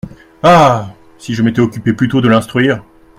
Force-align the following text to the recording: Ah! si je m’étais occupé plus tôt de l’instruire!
Ah! 0.41 0.95
si 1.19 1.35
je 1.35 1.43
m’étais 1.43 1.59
occupé 1.61 1.93
plus 1.93 2.07
tôt 2.07 2.21
de 2.21 2.27
l’instruire! 2.27 2.81